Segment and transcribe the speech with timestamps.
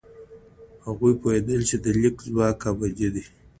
[0.85, 3.23] هغوی پوهېدل چې د لیک ځواک ابدي دی.